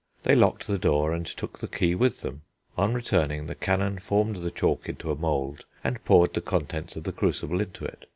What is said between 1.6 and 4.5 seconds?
key with them. On returning, the canon formed the